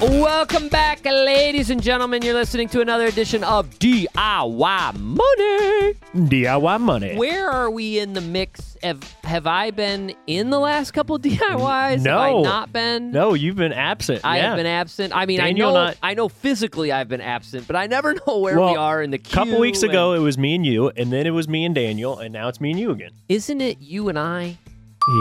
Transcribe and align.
Welcome 0.00 0.68
back, 0.68 1.04
ladies 1.04 1.70
and 1.70 1.82
gentlemen. 1.82 2.22
You're 2.22 2.32
listening 2.34 2.68
to 2.68 2.80
another 2.80 3.06
edition 3.06 3.42
of 3.42 3.68
DIY 3.80 4.94
Money. 4.94 5.94
DIY 6.14 6.80
money. 6.80 7.16
Where 7.16 7.50
are 7.50 7.68
we 7.68 7.98
in 7.98 8.12
the 8.12 8.20
mix? 8.20 8.76
Have 8.84 9.02
have 9.24 9.48
I 9.48 9.72
been 9.72 10.14
in 10.28 10.50
the 10.50 10.60
last 10.60 10.92
couple 10.92 11.18
DIYs? 11.18 12.04
No. 12.04 12.16
Have 12.16 12.20
I 12.20 12.40
not 12.42 12.72
been? 12.72 13.10
No, 13.10 13.34
you've 13.34 13.56
been 13.56 13.72
absent. 13.72 14.20
I 14.22 14.36
yeah. 14.36 14.42
have 14.50 14.56
been 14.56 14.66
absent. 14.66 15.16
I 15.16 15.26
mean, 15.26 15.38
Daniel 15.38 15.70
I 15.70 15.72
know 15.72 15.84
not- 15.86 15.96
I 16.00 16.14
know 16.14 16.28
physically 16.28 16.92
I've 16.92 17.08
been 17.08 17.20
absent, 17.20 17.66
but 17.66 17.74
I 17.74 17.88
never 17.88 18.14
know 18.26 18.38
where 18.38 18.56
well, 18.56 18.70
we 18.70 18.76
are 18.76 19.02
in 19.02 19.10
the 19.10 19.18
queue. 19.18 19.32
A 19.32 19.44
couple 19.44 19.58
weeks 19.58 19.82
ago, 19.82 20.12
it 20.12 20.20
was 20.20 20.38
me 20.38 20.54
and 20.54 20.64
you, 20.64 20.90
and 20.90 21.12
then 21.12 21.26
it 21.26 21.32
was 21.32 21.48
me 21.48 21.64
and 21.64 21.74
Daniel, 21.74 22.18
and 22.20 22.32
now 22.32 22.46
it's 22.46 22.60
me 22.60 22.70
and 22.70 22.78
you 22.78 22.92
again. 22.92 23.10
isn't 23.28 23.60
it 23.60 23.80
you 23.80 24.08
and 24.08 24.18
I? 24.18 24.58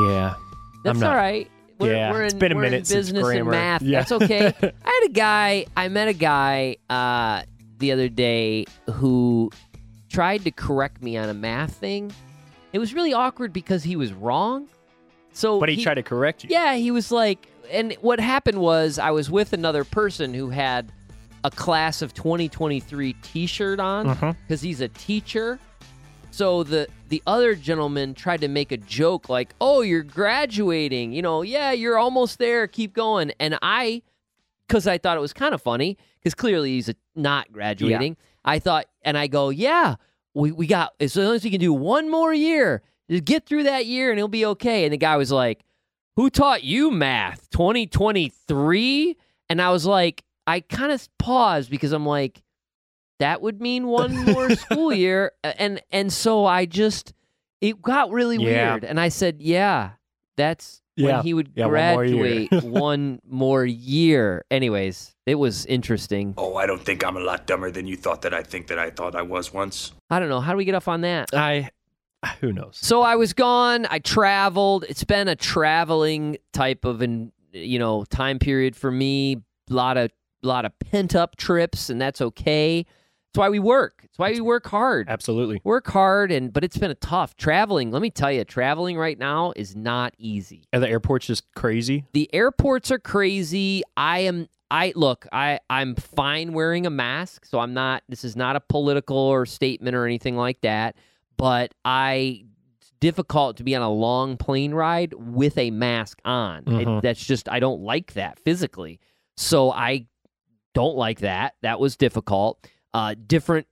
Yeah. 0.05 0.35
That's 0.83 1.01
all 1.01 1.15
right. 1.15 1.49
We're, 1.79 1.93
Yeah, 1.93 2.11
we're 2.11 2.23
it's 2.23 2.33
in, 2.33 2.39
been 2.39 2.51
a 2.51 2.55
minute 2.55 2.87
since 2.87 3.07
business 3.07 3.23
and 3.27 3.43
grammar. 3.45 3.51
math. 3.51 3.81
Yeah. 3.81 3.99
That's 3.99 4.11
okay. 4.13 4.47
I 4.61 4.89
had 5.01 5.05
a 5.05 5.09
guy. 5.09 5.65
I 5.75 5.87
met 5.89 6.07
a 6.07 6.13
guy 6.13 6.77
uh, 6.89 7.43
the 7.77 7.91
other 7.91 8.09
day 8.09 8.65
who 8.93 9.51
tried 10.09 10.43
to 10.45 10.51
correct 10.51 11.01
me 11.01 11.17
on 11.17 11.29
a 11.29 11.33
math 11.33 11.73
thing. 11.75 12.11
It 12.73 12.79
was 12.79 12.93
really 12.93 13.13
awkward 13.13 13.53
because 13.53 13.83
he 13.83 13.95
was 13.95 14.13
wrong. 14.13 14.67
So, 15.33 15.59
But 15.59 15.69
he, 15.69 15.83
tried 15.83 15.95
to 15.95 16.03
correct 16.03 16.43
you. 16.43 16.49
Yeah, 16.51 16.75
he 16.75 16.89
was 16.89 17.11
like, 17.11 17.47
and 17.69 17.93
what 18.01 18.19
happened 18.19 18.57
was 18.59 18.97
I 18.97 19.11
was 19.11 19.29
with 19.29 19.53
another 19.53 19.83
person 19.83 20.33
who 20.33 20.49
had 20.49 20.91
a 21.43 21.51
class 21.51 22.01
of 22.01 22.13
2023 22.15 23.13
T-shirt 23.13 23.79
on 23.79 24.35
because 24.47 24.61
he's 24.61 24.81
a 24.81 24.87
teacher. 24.87 25.59
So 26.31 26.63
the 26.63 26.87
the 27.09 27.23
other 27.25 27.55
gentleman 27.55 28.13
tried 28.13 28.41
to 28.41 28.47
make 28.47 28.71
a 28.71 28.77
joke 28.77 29.29
like, 29.29 29.53
"Oh, 29.59 29.81
you're 29.81 30.03
graduating. 30.03 31.13
You 31.13 31.21
know, 31.21 31.41
yeah, 31.41 31.71
you're 31.71 31.97
almost 31.97 32.37
there. 32.37 32.67
Keep 32.67 32.93
going." 32.93 33.31
And 33.39 33.57
I, 33.61 34.01
because 34.67 34.87
I 34.87 34.97
thought 34.97 35.17
it 35.17 35.21
was 35.21 35.33
kind 35.33 35.53
of 35.53 35.61
funny, 35.61 35.97
because 36.19 36.35
clearly 36.35 36.71
he's 36.71 36.89
a, 36.89 36.95
not 37.15 37.51
graduating. 37.51 38.17
I 38.45 38.59
thought, 38.59 38.85
and 39.01 39.17
I 39.17 39.27
go, 39.27 39.49
"Yeah, 39.49 39.95
we 40.33 40.51
we 40.51 40.67
got 40.67 40.93
as 40.99 41.15
long 41.15 41.33
as 41.35 41.43
we 41.43 41.49
can 41.49 41.59
do 41.59 41.73
one 41.73 42.09
more 42.09 42.33
year, 42.33 42.83
just 43.09 43.25
get 43.25 43.45
through 43.45 43.63
that 43.63 43.85
year, 43.85 44.11
and 44.11 44.19
it'll 44.19 44.27
be 44.27 44.45
okay." 44.45 44.83
And 44.83 44.93
the 44.93 44.97
guy 44.97 45.17
was 45.17 45.31
like, 45.31 45.63
"Who 46.17 46.29
taught 46.29 46.63
you 46.63 46.91
math? 46.91 47.49
2023?" 47.49 49.17
And 49.49 49.61
I 49.61 49.71
was 49.71 49.85
like, 49.85 50.23
I 50.45 50.61
kind 50.61 50.91
of 50.91 51.07
paused 51.17 51.69
because 51.69 51.91
I'm 51.91 52.05
like 52.05 52.41
that 53.19 53.41
would 53.41 53.61
mean 53.61 53.87
one 53.87 54.15
more 54.25 54.49
school 54.55 54.93
year 55.05 55.31
and 55.43 55.81
and 55.91 56.11
so 56.13 56.45
i 56.45 56.65
just 56.65 57.13
it 57.61 57.81
got 57.81 58.11
really 58.11 58.37
Yeah. 58.37 58.71
weird 58.73 58.83
and 58.83 58.99
i 58.99 59.09
said 59.09 59.41
yeah 59.41 59.91
that's 60.35 60.81
Yeah. 60.95 61.05
when 61.17 61.23
he 61.23 61.33
would 61.33 61.51
Yeah, 61.55 61.65
one 61.65 61.71
more 61.73 62.05
graduate 62.05 62.51
one 62.63 63.19
more 63.27 63.65
year 63.65 64.45
anyways 64.51 65.15
it 65.25 65.35
was 65.35 65.65
interesting 65.65 66.33
Oh, 66.37 66.55
I 66.55 66.65
don't 66.65 66.81
think 66.83 67.03
I'm 67.05 67.17
a 67.17 67.19
lot 67.19 67.47
dumber 67.47 67.69
than 67.71 67.85
you 67.87 67.97
thought 67.97 68.21
that 68.21 68.33
I 68.33 68.43
think 68.43 68.67
that 68.67 68.79
I 68.79 68.89
thought 68.91 69.15
I 69.15 69.23
was 69.23 69.51
once. 69.53 69.91
i 70.09 70.19
don't 70.19 70.29
know 70.29 70.39
how 70.41 70.51
do 70.53 70.57
we 70.57 70.65
get 70.65 70.75
off 70.75 70.87
on 70.87 71.01
that 71.01 71.29
I. 71.33 71.69
Uh, 72.23 72.27
who 72.41 72.51
knows? 72.51 72.77
so 72.81 73.01
i 73.03 73.15
was 73.15 73.33
gone 73.33 73.85
i 73.91 73.99
traveled 73.99 74.85
it's 74.89 75.03
been 75.03 75.27
a 75.27 75.35
traveling 75.35 76.35
type 76.51 76.83
of 76.83 77.01
an 77.03 77.31
you 77.53 77.77
know 77.77 78.03
time 78.05 78.39
period 78.39 78.75
for 78.75 78.89
me 78.91 79.37
a 79.69 79.73
lot 79.73 79.97
of 79.97 80.09
a 80.43 80.47
lot 80.47 80.65
of 80.65 80.71
pent 80.79 81.13
up 81.15 81.35
trips 81.35 81.89
and 81.91 82.01
that's 82.01 82.19
okay 82.21 82.85
that's 83.37 83.45
why 83.45 83.49
we 83.49 83.59
work. 83.59 84.01
It's 84.03 84.17
why 84.17 84.31
we 84.31 84.41
work 84.41 84.65
hard. 84.67 85.07
Absolutely. 85.09 85.61
work 85.63 85.87
hard 85.87 86.31
and 86.31 86.51
but 86.51 86.63
it's 86.63 86.77
been 86.77 86.91
a 86.91 86.95
tough 86.95 87.35
traveling 87.35 87.91
let 87.91 88.01
me 88.01 88.09
tell 88.09 88.31
you 88.31 88.43
traveling 88.43 88.97
right 88.97 89.17
now 89.17 89.53
is 89.55 89.75
not 89.75 90.13
easy. 90.17 90.67
Are 90.73 90.79
the 90.79 90.89
airport's 90.89 91.27
just 91.27 91.43
crazy? 91.55 92.05
the 92.13 92.33
airports 92.33 92.89
are 92.91 92.99
crazy. 92.99 93.83
I 93.95 94.19
am 94.19 94.47
i 94.69 94.91
look 94.97 95.25
i 95.31 95.57
i'm 95.69 95.95
fine 95.95 96.51
wearing 96.51 96.85
a 96.85 96.89
mask 96.89 97.45
so 97.45 97.57
i'm 97.57 97.73
not 97.73 98.03
this 98.09 98.25
is 98.25 98.35
not 98.35 98.57
a 98.57 98.59
political 98.59 99.15
or 99.17 99.45
statement 99.45 99.95
or 99.95 100.03
anything 100.05 100.35
like 100.35 100.59
that 100.59 100.97
but 101.37 101.73
i 101.85 102.43
it's 102.77 102.91
difficult 102.99 103.55
to 103.55 103.63
be 103.63 103.73
on 103.77 103.81
a 103.81 103.89
long 103.89 104.35
plane 104.35 104.73
ride 104.73 105.13
with 105.13 105.57
a 105.57 105.71
mask 105.71 106.19
on. 106.25 106.63
It- 106.67 106.85
Mhm. 106.85 107.01
that's 107.01 107.23
just 107.25 107.47
i 107.47 107.59
don't 107.61 107.79
like 107.81 108.11
that 108.13 108.39
physically. 108.39 108.99
So 109.37 109.71
i 109.71 110.05
don't 110.73 110.97
like 110.97 111.21
that. 111.21 111.55
That 111.61 111.79
was 111.79 111.95
difficult 111.95 112.67
uh 112.97 113.13
different 113.27 113.67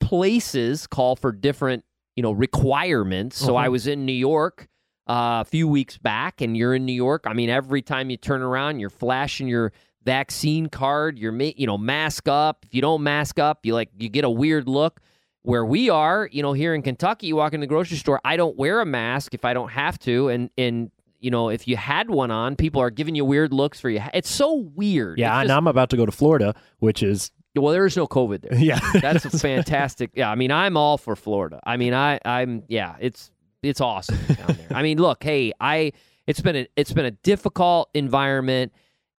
places 0.00 0.86
call 0.86 1.16
for 1.16 1.32
different 1.32 1.84
you 2.16 2.22
know 2.22 2.32
requirements. 2.32 3.36
So 3.36 3.56
i 3.56 3.66
Mhm. 3.68 3.72
was 3.72 3.86
in 3.86 4.06
new 4.06 4.12
york 4.30 4.68
uh, 5.08 5.40
a 5.40 5.44
few 5.44 5.66
weeks 5.66 5.96
back 5.98 6.40
and 6.40 6.56
you're 6.56 6.74
in 6.74 6.84
new 6.84 6.92
york. 7.08 7.24
I 7.26 7.32
mean 7.32 7.50
every 7.50 7.82
time 7.82 8.10
you 8.10 8.16
turn 8.16 8.42
around 8.42 8.78
you're 8.80 8.90
flashing 8.90 9.48
your 9.48 9.72
vaccine 10.04 10.68
card 10.68 11.18
you're 11.18 11.34
you 11.62 11.66
know 11.66 11.78
mask 11.78 12.28
up. 12.28 12.64
If 12.66 12.74
you 12.74 12.80
don't 12.80 13.02
mask 13.02 13.38
up 13.38 13.66
you 13.66 13.74
like 13.74 13.90
you 13.98 14.08
get 14.08 14.24
a 14.24 14.30
weird 14.30 14.68
look. 14.68 15.00
Where 15.42 15.64
we 15.64 15.88
are 15.88 16.28
you 16.30 16.42
know 16.42 16.52
here 16.52 16.74
in 16.74 16.82
kentucky 16.82 17.28
you 17.28 17.36
walk 17.36 17.54
in 17.54 17.60
the 17.60 17.66
grocery 17.66 17.96
store 17.96 18.20
i 18.24 18.36
don't 18.36 18.56
wear 18.58 18.80
a 18.80 18.84
mask 18.86 19.32
if 19.34 19.44
i 19.44 19.52
don't 19.54 19.70
have 19.70 19.98
to. 20.00 20.28
And 20.28 20.50
and 20.58 20.90
you 21.20 21.30
know 21.30 21.48
if 21.48 21.66
you 21.68 21.76
had 21.76 22.10
one 22.10 22.30
on 22.30 22.54
people 22.56 22.80
are 22.82 22.90
giving 22.90 23.14
you 23.14 23.24
weird 23.24 23.52
looks 23.52 23.80
for 23.80 23.88
you. 23.88 24.02
It's 24.12 24.30
so 24.30 24.54
weird. 24.80 25.18
Yeah, 25.18 25.28
It's 25.34 25.40
and 25.42 25.48
just- 25.48 25.56
I'm 25.56 25.66
about 25.66 25.90
to 25.90 25.96
go 25.96 26.04
to 26.06 26.12
Florida, 26.12 26.54
which 26.80 27.02
is 27.02 27.30
well 27.60 27.72
there 27.72 27.86
is 27.86 27.96
no 27.96 28.06
covid 28.06 28.42
there 28.42 28.58
yeah. 28.58 28.78
that's 29.00 29.24
a 29.24 29.30
fantastic. 29.38 30.10
Yeah, 30.14 30.30
I 30.30 30.34
mean, 30.34 30.50
I'm 30.50 30.76
all 30.76 30.98
for 30.98 31.16
Florida. 31.16 31.60
I 31.64 31.76
mean, 31.76 31.94
I, 31.94 32.18
I'm 32.24 32.62
yeah, 32.68 32.96
it's 33.00 33.30
it's 33.62 33.80
awesome 33.80 34.18
down 34.34 34.56
there. 34.56 34.68
I 34.76 34.82
mean, 34.82 34.98
look, 34.98 35.22
hey, 35.22 35.52
I 35.60 35.92
it's 36.26 36.40
been 36.40 36.56
a 36.56 36.66
it's 36.76 36.92
been 36.92 37.04
a 37.06 37.10
difficult 37.10 37.90
environment. 37.94 38.72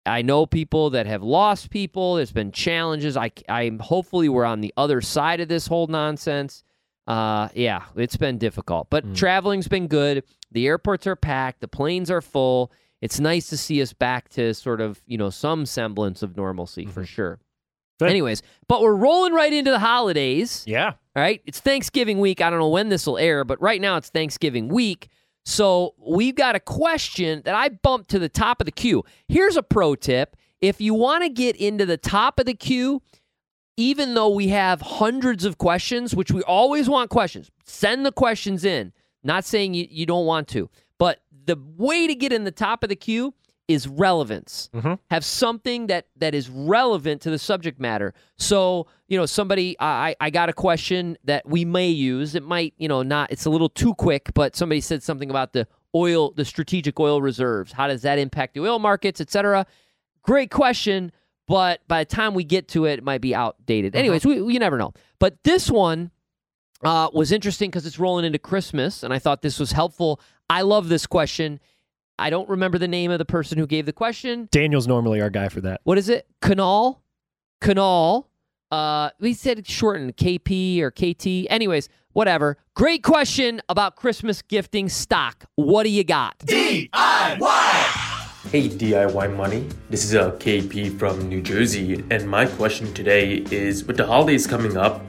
I 0.07 0.23
know 0.23 0.47
people 0.47 0.91
that 0.91 1.07
have 1.07 1.23
lost 1.23 1.71
people. 1.71 2.15
There's 2.15 2.33
been 2.33 2.53
challenges. 2.53 3.17
I 3.17 3.31
I'm 3.49 3.79
hopefully 3.79 4.29
we're 4.29 4.45
on 4.45 4.61
the 4.61 4.73
other 4.77 5.01
side 5.01 5.41
of 5.41 5.49
this 5.49 5.67
whole 5.67 5.87
nonsense. 5.87 6.63
Uh, 7.07 7.49
yeah, 7.55 7.85
it's 7.97 8.17
been 8.19 8.37
difficult, 8.39 8.89
but 8.91 9.05
Mm. 9.05 9.17
traveling's 9.17 9.67
been 9.69 9.87
good. 9.87 10.25
The 10.53 10.67
airports 10.67 11.07
are 11.07 11.17
packed. 11.17 11.61
The 11.61 11.69
planes 11.69 12.11
are 12.11 12.21
full. 12.21 12.71
It's 13.01 13.19
nice 13.21 13.49
to 13.49 13.57
see 13.57 13.81
us 13.81 13.93
back 13.93 14.29
to 14.31 14.53
sort 14.55 14.81
of 14.81 15.01
you 15.07 15.17
know 15.19 15.31
some 15.31 15.65
semblance 15.67 16.23
of 16.23 16.37
normalcy 16.37 16.85
for 16.87 17.05
sure. 17.07 17.39
Good. 17.99 18.11
Anyways, 18.11 18.43
but 18.69 18.81
we're 18.81 18.95
rolling 18.95 19.33
right 19.33 19.53
into 19.53 19.71
the 19.71 19.79
holidays. 19.79 20.65
yeah. 20.67 20.93
All 21.17 21.23
right. 21.23 21.43
It's 21.47 21.59
Thanksgiving 21.59 22.21
week. 22.21 22.41
I 22.41 22.49
don't 22.49 22.61
know 22.61 22.69
when 22.69 22.91
this 22.91 23.07
will 23.07 23.19
air, 23.19 23.45
but 23.45 23.61
right 23.61 23.81
now 23.81 23.97
it's 23.97 24.09
Thanksgiving 24.09 24.69
week. 24.69 25.09
So 25.45 25.95
we've 25.99 26.37
got 26.37 26.55
a 26.55 26.61
question 26.61 27.43
that 27.45 27.57
I 27.57 27.71
bumped 27.71 28.11
to 28.11 28.19
the 28.21 28.29
top 28.29 28.61
of 28.61 28.67
the 28.67 28.71
queue. 28.73 29.03
Here's 29.27 29.57
a 29.57 29.63
pro 29.63 29.97
tip. 29.97 30.37
If 30.61 30.81
you 30.81 30.95
want 30.95 31.25
to 31.25 31.29
get 31.29 31.57
into 31.57 31.87
the 31.87 31.97
top 31.97 32.39
of 32.39 32.47
the 32.47 32.55
queue, 32.55 33.03
even 33.77 34.15
though 34.15 34.29
we 34.29 34.49
have 34.49 34.81
hundreds 34.81 35.45
of 35.45 35.59
questions, 35.59 36.15
which 36.15 36.31
we 36.31 36.43
always 36.43 36.89
want 36.89 37.11
questions, 37.11 37.51
send 37.65 38.05
the 38.07 38.13
questions 38.13 38.65
in. 38.65 38.93
Not 39.25 39.45
saying 39.45 39.75
you, 39.75 39.87
you 39.91 40.07
don't 40.07 40.27
want 40.27 40.49
to, 40.49 40.71
but 40.99 41.21
the 41.47 41.57
way 41.77 42.07
to 42.07 42.15
get 42.15 42.33
in 42.33 42.45
the 42.45 42.51
top 42.53 42.83
of 42.83 42.89
the 42.89 42.97
queue 42.97 43.35
is 43.69 43.87
relevance. 43.87 44.71
Mhm. 44.75 44.99
Have 45.11 45.25
something 45.25 45.87
that 45.89 46.07
that 46.17 46.35
is 46.35 46.49
relevant 46.49 47.21
to 47.23 47.31
the 47.31 47.39
subject 47.39 47.79
matter. 47.79 48.15
So, 48.39 48.87
you 49.09 49.19
know, 49.19 49.27
somebody 49.27 49.77
I 49.79 50.17
I 50.21 50.31
got 50.31 50.49
a 50.49 50.55
question 50.55 51.19
that 51.25 51.47
we 51.47 51.65
may 51.67 51.89
use. 51.91 52.35
It 52.35 52.43
might, 52.43 52.73
you 52.79 52.89
know, 52.89 53.03
not 53.03 53.31
it's 53.31 53.45
a 53.45 53.51
little 53.51 53.69
too 53.69 53.95
quick, 53.95 54.31
but 54.35 54.57
somebody 54.57 54.81
said 54.81 55.03
something 55.03 55.29
about 55.31 55.53
the 55.53 55.69
oil, 55.95 56.33
the 56.33 56.45
strategic 56.47 56.99
oil 56.99 57.21
reserves. 57.21 57.73
How 57.73 57.87
does 57.89 58.03
that 58.03 58.19
impact 58.19 58.55
the 58.55 58.61
oil 58.61 58.79
markets, 58.79 59.21
et 59.21 59.31
cetera? 59.31 59.67
Great 60.23 60.51
question, 60.51 61.13
but 61.47 61.81
by 61.89 62.05
the 62.05 62.09
time 62.15 62.35
we 62.35 62.45
get 62.45 62.69
to 62.69 62.87
it, 62.87 62.99
it 62.99 63.05
might 63.05 63.21
be 63.21 63.35
outdated. 63.35 63.95
Anyways, 63.95 64.25
we, 64.25 64.41
we 64.41 64.55
you 64.55 64.59
never 64.59 64.79
know. 64.79 64.93
But 65.19 65.45
this 65.45 65.71
one 65.71 66.11
uh, 66.83 67.11
was 67.13 67.33
interesting 67.33 67.69
because 67.71 67.85
it's 67.87 67.99
rolling 67.99 68.25
into 68.25 68.39
Christmas, 68.39 69.03
and 69.03 69.13
I 69.13 69.19
thought 69.19 69.43
this 69.43 69.59
was 69.59 69.73
helpful. 69.73 70.21
I 70.49 70.63
love 70.63 70.89
this 70.89 71.07
question. 71.07 71.61
I 72.19 72.31
don't 72.31 72.49
remember 72.49 72.79
the 72.79 72.89
name 72.89 73.11
of 73.11 73.19
the 73.19 73.25
person 73.25 73.59
who 73.59 73.67
gave 73.67 73.87
the 73.87 73.93
question. 73.93 74.49
Daniel's 74.51 74.89
normally 74.89 75.21
our 75.21 75.31
guy 75.31 75.49
for 75.49 75.61
that. 75.61 75.81
What 75.85 75.99
is 75.99 76.09
it? 76.09 76.27
Canal? 76.43 77.03
Canal? 77.61 78.29
Uh, 78.71 79.11
we 79.21 79.33
said 79.35 79.67
shortened 79.67 80.17
KP 80.17 80.81
or 80.81 80.91
KT. 80.91 81.51
Anyways, 81.51 81.89
whatever. 82.13 82.59
Great 82.75 83.03
question 83.03 83.63
about 83.69 83.97
Christmas 83.97 84.43
gifting 84.43 84.89
stock. 84.89 85.45
What 85.55 85.85
do 85.85 85.91
you 85.91 86.05
got? 86.05 86.39
DIY! 86.41 86.89
Hey 88.51 88.69
DIY 88.69 89.37
Money, 89.37 89.67
this 89.91 90.05
is 90.05 90.15
a 90.15 90.33
KP 90.33 90.99
from 90.99 91.29
New 91.29 91.43
Jersey, 91.43 92.03
and 92.11 92.27
my 92.27 92.47
question 92.47 92.95
today 92.95 93.45
is 93.51 93.85
with 93.85 93.99
the 93.99 94.07
holidays 94.07 94.47
coming 94.47 94.77
up, 94.77 95.03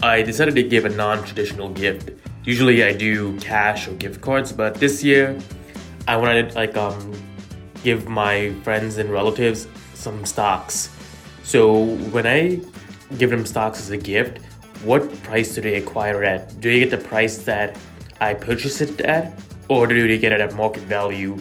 I 0.00 0.22
decided 0.22 0.54
to 0.54 0.62
give 0.62 0.84
a 0.84 0.90
non 0.90 1.24
traditional 1.24 1.70
gift. 1.70 2.10
Usually 2.44 2.84
I 2.84 2.92
do 2.92 3.36
cash 3.40 3.88
or 3.88 3.94
gift 3.94 4.20
cards, 4.20 4.52
but 4.52 4.74
this 4.76 5.02
year 5.02 5.36
I 6.08 6.16
wanted 6.16 6.50
to 6.50 6.54
like 6.56 6.76
um 6.76 7.12
give 7.84 8.08
my 8.08 8.52
friends 8.64 8.96
and 8.96 9.10
relatives 9.10 9.68
some 9.92 10.24
stocks. 10.24 10.88
So 11.44 11.84
when 12.14 12.26
I 12.26 12.60
give 13.18 13.30
them 13.30 13.44
stocks 13.44 13.78
as 13.78 13.90
a 13.90 13.96
gift, 13.98 14.38
what 14.84 15.02
price 15.22 15.54
do 15.54 15.60
they 15.60 15.74
acquire 15.74 16.24
at? 16.24 16.60
Do 16.60 16.72
they 16.72 16.80
get 16.80 16.90
the 16.90 16.98
price 16.98 17.38
that 17.44 17.78
I 18.20 18.34
purchased 18.34 18.80
it 18.80 19.00
at, 19.02 19.38
or 19.68 19.86
do 19.86 20.08
they 20.08 20.18
get 20.18 20.32
it 20.32 20.40
at 20.40 20.54
market 20.54 20.82
value? 20.84 21.36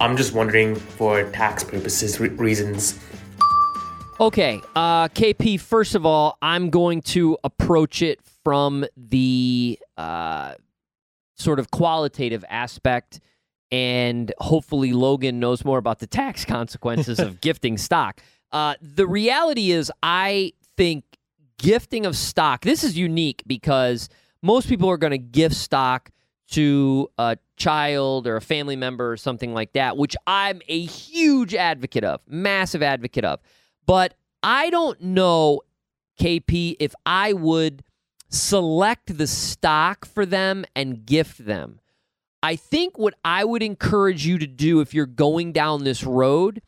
I'm 0.00 0.16
just 0.16 0.32
wondering 0.32 0.74
for 0.74 1.30
tax 1.30 1.62
purposes 1.62 2.18
re- 2.18 2.28
reasons. 2.30 2.98
Okay, 4.20 4.60
uh, 4.74 5.08
KP. 5.08 5.60
First 5.60 5.94
of 5.94 6.06
all, 6.06 6.38
I'm 6.40 6.70
going 6.70 7.02
to 7.02 7.36
approach 7.44 8.02
it 8.02 8.20
from 8.42 8.86
the 8.96 9.78
uh, 9.96 10.54
sort 11.36 11.58
of 11.58 11.70
qualitative 11.70 12.44
aspect, 12.48 13.20
and 13.70 14.32
hopefully 14.38 14.92
Logan 14.92 15.40
knows 15.40 15.64
more 15.64 15.78
about 15.78 15.98
the 15.98 16.06
tax 16.06 16.44
consequences 16.46 17.18
of 17.18 17.40
gifting 17.40 17.78
stock. 17.78 18.20
Uh, 18.50 18.74
the 18.80 19.06
reality 19.06 19.70
is, 19.70 19.92
I 20.02 20.52
think 20.76 21.04
gifting 21.58 22.06
of 22.06 22.16
stock. 22.16 22.62
This 22.62 22.84
is 22.84 22.96
unique 22.96 23.42
because 23.46 24.08
most 24.42 24.68
people 24.68 24.88
are 24.88 24.96
going 24.96 25.10
to 25.10 25.18
gift 25.18 25.56
stock 25.56 26.10
to 26.50 27.10
a 27.18 27.36
child 27.56 28.26
or 28.26 28.36
a 28.36 28.40
family 28.40 28.76
member 28.76 29.12
or 29.12 29.16
something 29.16 29.52
like 29.52 29.72
that, 29.72 29.96
which 29.96 30.16
I'm 30.26 30.62
a 30.68 30.80
huge 30.80 31.54
advocate 31.54 32.04
of, 32.04 32.20
massive 32.26 32.82
advocate 32.82 33.24
of. 33.24 33.40
But 33.84 34.14
I 34.42 34.70
don't 34.70 35.00
know, 35.00 35.60
KP, 36.18 36.76
if 36.80 36.94
I 37.04 37.34
would 37.34 37.82
select 38.30 39.18
the 39.18 39.26
stock 39.26 40.06
for 40.06 40.24
them 40.24 40.64
and 40.74 41.04
gift 41.04 41.44
them. 41.44 41.80
I 42.42 42.56
think 42.56 42.98
what 42.98 43.14
I 43.24 43.44
would 43.44 43.62
encourage 43.62 44.26
you 44.26 44.38
to 44.38 44.46
do 44.46 44.80
if 44.80 44.94
you're 44.94 45.06
going 45.06 45.52
down 45.52 45.84
this 45.84 46.04
road 46.04 46.62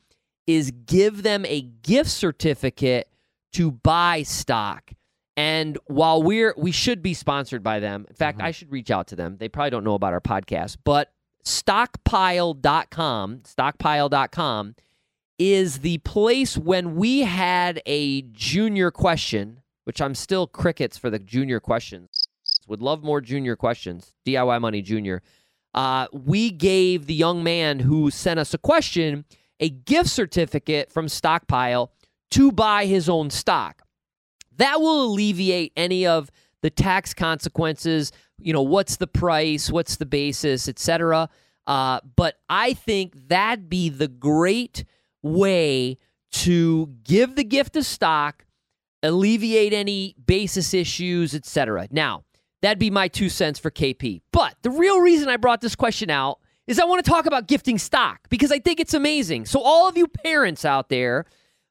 is 0.46 0.72
give 0.86 1.22
them 1.22 1.44
a 1.46 1.62
gift 1.62 2.10
certificate 2.10 3.08
to 3.52 3.70
buy 3.70 4.22
stock. 4.22 4.90
And 5.36 5.78
while 5.86 6.22
we're 6.22 6.54
we 6.56 6.72
should 6.72 7.02
be 7.02 7.14
sponsored 7.14 7.62
by 7.62 7.80
them. 7.80 8.04
In 8.08 8.16
fact, 8.16 8.38
mm-hmm. 8.38 8.48
I 8.48 8.50
should 8.50 8.70
reach 8.70 8.90
out 8.90 9.06
to 9.08 9.16
them. 9.16 9.36
They 9.38 9.48
probably 9.48 9.70
don't 9.70 9.84
know 9.84 9.94
about 9.94 10.12
our 10.12 10.20
podcast, 10.20 10.78
but 10.84 11.12
stockpile.com, 11.44 13.42
stockpile.com 13.44 14.74
is 15.38 15.78
the 15.78 15.98
place 15.98 16.58
when 16.58 16.96
we 16.96 17.20
had 17.20 17.80
a 17.86 18.22
junior 18.22 18.90
question, 18.90 19.62
which 19.84 20.02
I'm 20.02 20.14
still 20.14 20.46
crickets 20.46 20.98
for 20.98 21.08
the 21.08 21.18
junior 21.18 21.60
questions. 21.60 22.28
Would 22.68 22.82
love 22.82 23.02
more 23.02 23.20
junior 23.20 23.56
questions. 23.56 24.12
DIY 24.26 24.60
Money 24.60 24.82
Junior. 24.82 25.22
Uh, 25.74 26.06
we 26.12 26.50
gave 26.50 27.06
the 27.06 27.14
young 27.14 27.42
man 27.42 27.80
who 27.80 28.10
sent 28.10 28.40
us 28.40 28.52
a 28.54 28.58
question 28.58 29.24
a 29.60 29.68
gift 29.68 30.08
certificate 30.08 30.90
from 30.90 31.06
Stockpile 31.06 31.92
to 32.30 32.50
buy 32.50 32.86
his 32.86 33.08
own 33.08 33.30
stock. 33.30 33.82
That 34.56 34.80
will 34.80 35.04
alleviate 35.04 35.72
any 35.76 36.06
of 36.06 36.30
the 36.62 36.70
tax 36.70 37.14
consequences. 37.14 38.10
You 38.38 38.52
know, 38.52 38.62
what's 38.62 38.96
the 38.96 39.06
price, 39.06 39.70
what's 39.70 39.96
the 39.96 40.06
basis, 40.06 40.68
etc. 40.68 41.28
Uh, 41.66 42.00
but 42.16 42.36
I 42.48 42.72
think 42.72 43.28
that'd 43.28 43.68
be 43.68 43.90
the 43.90 44.08
great 44.08 44.84
way 45.22 45.98
to 46.32 46.86
give 47.04 47.36
the 47.36 47.44
gift 47.44 47.76
of 47.76 47.84
stock, 47.84 48.46
alleviate 49.02 49.72
any 49.72 50.14
basis 50.24 50.72
issues, 50.72 51.34
etc. 51.34 51.88
Now, 51.90 52.24
that'd 52.62 52.78
be 52.78 52.90
my 52.90 53.08
two 53.08 53.28
cents 53.28 53.58
for 53.58 53.70
KP. 53.70 54.20
But 54.32 54.56
the 54.62 54.70
real 54.70 55.00
reason 55.00 55.28
I 55.28 55.36
brought 55.36 55.60
this 55.60 55.76
question 55.76 56.10
out 56.10 56.38
is 56.66 56.78
I 56.78 56.84
want 56.84 57.04
to 57.04 57.10
talk 57.10 57.26
about 57.26 57.48
gifting 57.48 57.78
stock 57.78 58.20
because 58.28 58.52
I 58.52 58.58
think 58.58 58.80
it's 58.80 58.94
amazing. 58.94 59.46
So, 59.46 59.60
all 59.60 59.88
of 59.88 59.96
you 59.96 60.06
parents 60.06 60.64
out 60.64 60.88
there, 60.88 61.24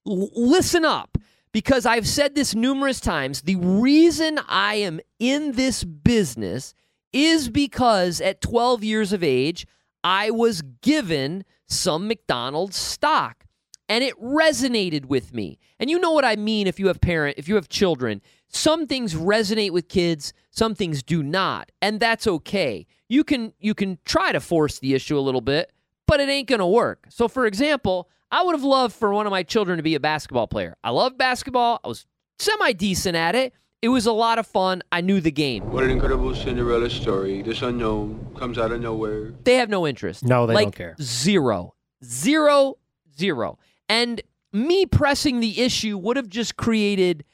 l- 0.07 0.29
listen 0.35 0.83
up 0.83 1.17
because 1.51 1.85
I've 1.85 2.07
said 2.07 2.35
this 2.35 2.53
numerous 2.53 2.99
times. 2.99 3.41
The 3.43 3.55
reason 3.55 4.39
I 4.47 4.75
am 4.75 4.99
in 5.19 5.53
this 5.53 5.83
business 5.83 6.73
is 7.13 7.49
because 7.49 8.21
at 8.21 8.41
12 8.41 8.83
years 8.83 9.13
of 9.13 9.23
age, 9.23 9.65
I 10.03 10.31
was 10.31 10.61
given 10.81 11.43
some 11.67 12.07
McDonald's 12.07 12.77
stock 12.77 13.45
and 13.89 14.03
it 14.03 14.17
resonated 14.21 15.05
with 15.05 15.33
me. 15.33 15.59
And 15.79 15.89
you 15.89 15.99
know 15.99 16.11
what 16.11 16.23
I 16.23 16.35
mean 16.35 16.67
if 16.67 16.79
you 16.79 16.87
have 16.87 17.01
parent, 17.01 17.37
if 17.37 17.47
you 17.47 17.55
have 17.55 17.67
children, 17.67 18.21
some 18.47 18.87
things 18.87 19.15
resonate 19.15 19.71
with 19.71 19.89
kids, 19.89 20.31
some 20.51 20.75
things 20.75 21.03
do 21.03 21.23
not, 21.23 21.71
and 21.81 21.99
that's 21.99 22.27
okay. 22.27 22.85
You 23.09 23.23
can 23.23 23.53
you 23.59 23.73
can 23.73 23.97
try 24.05 24.31
to 24.31 24.39
force 24.39 24.79
the 24.79 24.93
issue 24.93 25.17
a 25.17 25.21
little 25.21 25.41
bit, 25.41 25.73
but 26.07 26.19
it 26.19 26.29
ain't 26.29 26.47
going 26.47 26.59
to 26.59 26.65
work. 26.65 27.07
So 27.09 27.27
for 27.27 27.45
example, 27.45 28.09
I 28.31 28.43
would 28.43 28.53
have 28.53 28.63
loved 28.63 28.95
for 28.95 29.13
one 29.13 29.25
of 29.25 29.31
my 29.31 29.43
children 29.43 29.77
to 29.77 29.83
be 29.83 29.95
a 29.95 29.99
basketball 29.99 30.47
player. 30.47 30.75
I 30.83 30.91
love 30.91 31.17
basketball. 31.17 31.79
I 31.83 31.87
was 31.87 32.05
semi 32.37 32.73
decent 32.73 33.15
at 33.15 33.35
it. 33.35 33.53
It 33.81 33.89
was 33.89 34.05
a 34.05 34.11
lot 34.11 34.39
of 34.39 34.45
fun. 34.45 34.83
I 34.91 34.99
knew 34.99 35.21
the 35.21 35.31
game. 35.31 35.71
What 35.71 35.85
an 35.85 35.89
incredible 35.89 36.35
Cinderella 36.35 36.89
story. 36.89 37.41
This 37.41 37.61
unknown 37.61 38.35
comes 38.37 38.57
out 38.57 38.73
of 38.73 38.81
nowhere. 38.81 39.33
They 39.45 39.55
have 39.55 39.69
no 39.69 39.87
interest. 39.87 40.25
No, 40.25 40.45
they 40.45 40.53
like, 40.53 40.65
don't 40.65 40.75
care. 40.75 40.95
Zero. 41.01 41.75
Zero, 42.03 42.75
zero. 43.17 43.57
And 43.89 44.21
me 44.53 44.85
pressing 44.85 45.39
the 45.39 45.61
issue 45.61 45.97
would 45.97 46.15
have 46.15 46.29
just 46.29 46.55
created 46.55 47.25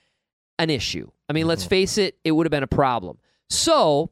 an 0.58 0.70
issue. 0.70 1.12
I 1.30 1.34
mean, 1.34 1.48
let's 1.48 1.64
mm-hmm. 1.64 1.70
face 1.70 1.98
it, 1.98 2.18
it 2.24 2.32
would 2.32 2.46
have 2.46 2.52
been 2.52 2.64
a 2.64 2.68
problem. 2.68 3.18
So 3.50 4.12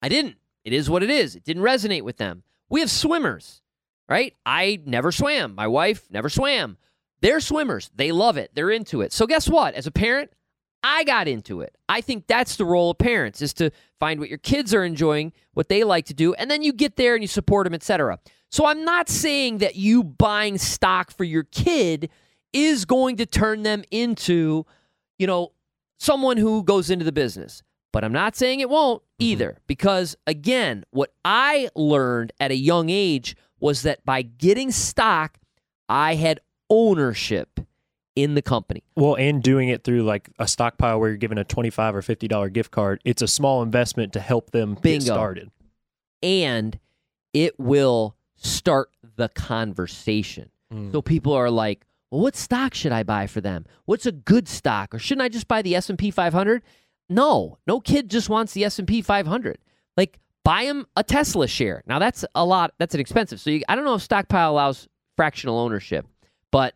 I 0.00 0.08
didn't. 0.08 0.36
It 0.64 0.72
is 0.72 0.88
what 0.88 1.02
it 1.02 1.10
is. 1.10 1.34
It 1.34 1.44
didn't 1.44 1.62
resonate 1.62 2.02
with 2.02 2.18
them. 2.18 2.42
We 2.68 2.80
have 2.80 2.90
swimmers, 2.90 3.62
right? 4.08 4.34
I 4.46 4.80
never 4.84 5.10
swam. 5.10 5.54
My 5.54 5.66
wife 5.66 6.06
never 6.10 6.28
swam. 6.28 6.76
They're 7.20 7.40
swimmers. 7.40 7.90
They 7.94 8.12
love 8.12 8.36
it. 8.36 8.50
They're 8.54 8.70
into 8.70 9.00
it. 9.00 9.12
So 9.12 9.26
guess 9.26 9.48
what? 9.48 9.74
As 9.74 9.86
a 9.86 9.90
parent, 9.90 10.30
I 10.82 11.04
got 11.04 11.28
into 11.28 11.60
it. 11.60 11.76
I 11.88 12.00
think 12.00 12.26
that's 12.26 12.56
the 12.56 12.64
role 12.64 12.90
of 12.90 12.98
parents 12.98 13.40
is 13.40 13.52
to 13.54 13.70
find 14.00 14.18
what 14.18 14.28
your 14.28 14.38
kids 14.38 14.74
are 14.74 14.84
enjoying, 14.84 15.32
what 15.54 15.68
they 15.68 15.84
like 15.84 16.06
to 16.06 16.14
do, 16.14 16.34
and 16.34 16.50
then 16.50 16.62
you 16.62 16.72
get 16.72 16.96
there 16.96 17.14
and 17.14 17.22
you 17.22 17.28
support 17.28 17.64
them, 17.64 17.74
etc. 17.74 18.18
So 18.52 18.66
I'm 18.66 18.84
not 18.84 19.08
saying 19.08 19.58
that 19.58 19.76
you 19.76 20.04
buying 20.04 20.58
stock 20.58 21.10
for 21.10 21.24
your 21.24 21.44
kid 21.44 22.10
is 22.52 22.84
going 22.84 23.16
to 23.16 23.24
turn 23.24 23.62
them 23.62 23.82
into, 23.90 24.66
you 25.18 25.26
know, 25.26 25.52
someone 25.98 26.36
who 26.36 26.62
goes 26.62 26.90
into 26.90 27.04
the 27.06 27.12
business. 27.12 27.62
But 27.94 28.04
I'm 28.04 28.12
not 28.12 28.36
saying 28.36 28.60
it 28.60 28.68
won't 28.68 29.02
mm-hmm. 29.02 29.24
either 29.24 29.58
because 29.66 30.16
again, 30.26 30.84
what 30.90 31.14
I 31.24 31.70
learned 31.74 32.32
at 32.40 32.50
a 32.50 32.54
young 32.56 32.90
age 32.90 33.36
was 33.58 33.82
that 33.82 34.04
by 34.04 34.20
getting 34.20 34.70
stock, 34.70 35.38
I 35.88 36.16
had 36.16 36.40
ownership 36.68 37.58
in 38.14 38.34
the 38.34 38.42
company. 38.42 38.82
Well, 38.96 39.14
and 39.14 39.42
doing 39.42 39.70
it 39.70 39.84
through 39.84 40.02
like 40.02 40.28
a 40.38 40.46
stockpile 40.46 41.00
where 41.00 41.08
you're 41.08 41.16
given 41.16 41.38
a 41.38 41.44
twenty-five 41.44 41.94
or 41.94 42.02
fifty 42.02 42.28
dollar 42.28 42.50
gift 42.50 42.70
card, 42.70 43.00
it's 43.04 43.22
a 43.22 43.28
small 43.28 43.62
investment 43.62 44.12
to 44.12 44.20
help 44.20 44.50
them 44.50 44.74
Bingo. 44.74 44.98
get 44.98 45.02
started. 45.02 45.50
and 46.22 46.78
it 47.32 47.58
will 47.58 48.16
start 48.42 48.90
the 49.16 49.28
conversation. 49.30 50.50
Mm. 50.72 50.92
So 50.92 51.02
people 51.02 51.32
are 51.32 51.50
like, 51.50 51.86
"Well, 52.10 52.20
what 52.20 52.36
stock 52.36 52.74
should 52.74 52.92
I 52.92 53.02
buy 53.02 53.26
for 53.26 53.40
them? 53.40 53.64
What's 53.84 54.06
a 54.06 54.12
good 54.12 54.48
stock, 54.48 54.94
or 54.94 54.98
shouldn't 54.98 55.22
I 55.24 55.28
just 55.28 55.48
buy 55.48 55.62
the 55.62 55.74
S 55.74 55.88
and 55.90 55.98
P 55.98 56.10
500?" 56.10 56.62
No, 57.08 57.58
no 57.66 57.80
kid 57.80 58.08
just 58.10 58.28
wants 58.28 58.52
the 58.52 58.64
S 58.64 58.78
and 58.78 58.88
P 58.88 59.02
500. 59.02 59.58
Like, 59.96 60.18
buy 60.44 60.62
him 60.62 60.86
a 60.96 61.04
Tesla 61.04 61.46
share. 61.46 61.82
Now 61.86 61.98
that's 61.98 62.24
a 62.34 62.44
lot. 62.44 62.72
That's 62.78 62.94
an 62.94 63.00
expensive. 63.00 63.40
So 63.40 63.50
you, 63.50 63.62
I 63.68 63.74
don't 63.74 63.84
know 63.84 63.94
if 63.94 64.02
stockpile 64.02 64.50
allows 64.50 64.88
fractional 65.16 65.58
ownership, 65.58 66.06
but 66.50 66.74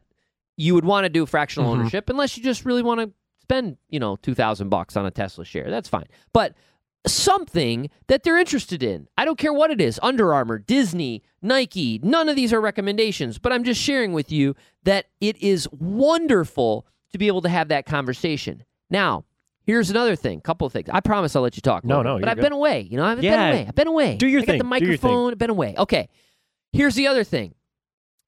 you 0.57 0.75
would 0.75 0.85
want 0.85 1.05
to 1.05 1.09
do 1.09 1.25
fractional 1.27 1.69
Mhm. 1.71 1.79
ownership 1.79 2.09
unless 2.11 2.37
you 2.37 2.43
just 2.43 2.65
really 2.65 2.83
want 2.83 3.01
to 3.01 3.11
spend, 3.43 3.77
you 3.89 4.01
know, 4.01 4.17
two 4.17 4.35
thousand 4.35 4.69
bucks 4.69 4.97
on 4.97 5.07
a 5.07 5.11
Tesla 5.11 5.45
share. 5.45 5.71
That's 5.71 5.89
fine, 5.89 6.07
but 6.33 6.55
something 7.07 7.91
that 8.09 8.23
they're 8.23 8.39
interested 8.39 8.83
in. 8.83 9.09
I 9.17 9.25
don't 9.25 9.39
care 9.39 9.53
what 9.53 9.71
it 9.71 9.81
is 9.81 9.99
Under 10.03 10.35
Armour, 10.35 10.59
Disney, 10.59 11.23
Nike, 11.43 12.01
none 12.03 12.29
of 12.29 12.37
these 12.37 12.53
are 12.53 12.61
recommendations, 12.61 13.39
but 13.39 13.53
I'm 13.53 13.65
just 13.65 13.81
sharing 13.81 14.13
with 14.13 14.33
you 14.33 14.55
that 14.85 15.07
it 15.21 15.37
is 15.43 15.69
wonderful 15.73 16.87
to 17.13 17.19
be 17.19 17.27
able 17.29 17.43
to 17.43 17.49
have 17.49 17.69
that 17.69 17.87
conversation. 17.87 18.65
Now, 18.91 19.25
here's 19.65 19.91
another 19.91 20.17
thing, 20.17 20.41
couple 20.41 20.67
of 20.67 20.73
things. 20.73 20.89
I 20.91 21.01
promise 21.01 21.35
I'll 21.37 21.43
let 21.43 21.57
you 21.57 21.63
talk. 21.63 21.85
No, 21.85 22.03
no, 22.03 22.19
but 22.19 22.29
I've 22.29 22.37
good. 22.37 22.43
been 22.43 22.53
away. 22.53 22.81
You 22.91 22.97
know, 22.97 23.05
I've 23.05 23.21
been 23.21 23.33
away. 23.33 23.67
I've 23.69 23.75
been 23.75 23.89
away. 23.89 24.17
do 24.17 24.27
your 24.27 24.43
I 24.43 24.45
got 24.45 24.53
the 24.53 24.59
thing. 24.59 24.69
microphone. 24.69 25.33
I've 25.33 25.39
been 25.39 25.51
away. 25.51 25.75
Okay. 25.79 26.09
Here's 26.73 26.95
the 26.95 27.07
other 27.07 27.25
thing. 27.25 27.55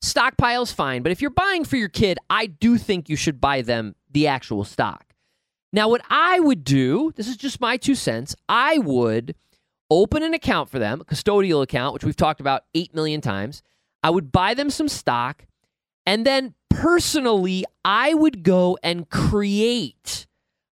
Stockpile's 0.00 0.70
fine, 0.70 1.02
but 1.02 1.10
if 1.10 1.20
you're 1.20 1.30
buying 1.30 1.64
for 1.64 1.76
your 1.76 1.88
kid, 1.88 2.18
I 2.30 2.46
do 2.46 2.78
think 2.78 3.08
you 3.08 3.16
should 3.16 3.40
buy 3.40 3.62
them 3.62 3.96
the 4.10 4.28
actual 4.28 4.64
stock. 4.64 5.07
Now, 5.72 5.88
what 5.88 6.02
I 6.08 6.40
would 6.40 6.64
do, 6.64 7.12
this 7.16 7.28
is 7.28 7.36
just 7.36 7.60
my 7.60 7.76
two 7.76 7.94
cents, 7.94 8.34
I 8.48 8.78
would 8.78 9.34
open 9.90 10.22
an 10.22 10.34
account 10.34 10.70
for 10.70 10.78
them, 10.78 11.00
a 11.00 11.04
custodial 11.04 11.62
account, 11.62 11.94
which 11.94 12.04
we've 12.04 12.16
talked 12.16 12.40
about 12.40 12.64
8 12.74 12.94
million 12.94 13.20
times. 13.20 13.62
I 14.02 14.10
would 14.10 14.32
buy 14.32 14.54
them 14.54 14.70
some 14.70 14.88
stock, 14.88 15.46
and 16.06 16.24
then 16.24 16.54
personally, 16.70 17.64
I 17.84 18.14
would 18.14 18.42
go 18.42 18.78
and 18.82 19.08
create 19.10 20.26